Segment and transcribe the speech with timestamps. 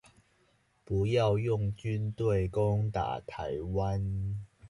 [0.83, 4.37] 不要用軍隊攻打台灣